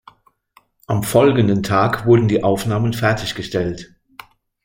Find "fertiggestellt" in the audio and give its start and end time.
2.91-3.93